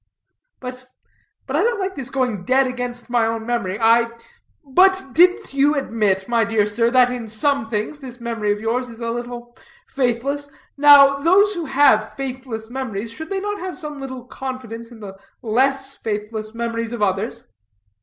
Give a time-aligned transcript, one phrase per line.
[0.59, 0.87] "But
[1.45, 4.07] but I don't like this going dead against my own memory; I"
[4.65, 8.89] "But didn't you admit, my dear sir, that in some things this memory of yours
[8.89, 9.55] is a little
[9.87, 10.49] faithless?
[10.75, 15.19] Now, those who have faithless memories, should they not have some little confidence in the
[15.43, 17.53] less faithless memories of others?"